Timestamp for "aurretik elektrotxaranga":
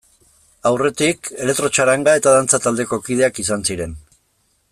0.69-2.17